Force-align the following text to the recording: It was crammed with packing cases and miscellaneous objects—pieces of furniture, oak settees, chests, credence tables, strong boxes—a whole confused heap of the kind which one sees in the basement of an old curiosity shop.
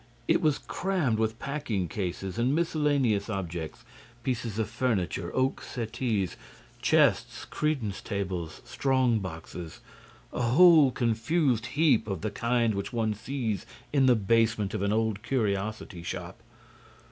It 0.27 0.41
was 0.41 0.57
crammed 0.57 1.19
with 1.19 1.37
packing 1.37 1.87
cases 1.87 2.39
and 2.39 2.55
miscellaneous 2.55 3.29
objects—pieces 3.29 4.57
of 4.57 4.67
furniture, 4.67 5.29
oak 5.35 5.61
settees, 5.61 6.37
chests, 6.81 7.45
credence 7.45 8.01
tables, 8.01 8.63
strong 8.65 9.19
boxes—a 9.19 10.41
whole 10.41 10.89
confused 10.89 11.67
heap 11.77 12.07
of 12.07 12.21
the 12.21 12.31
kind 12.31 12.73
which 12.73 12.91
one 12.91 13.13
sees 13.13 13.67
in 13.93 14.07
the 14.07 14.15
basement 14.15 14.73
of 14.73 14.81
an 14.81 14.91
old 14.91 15.21
curiosity 15.21 16.01
shop. 16.01 16.39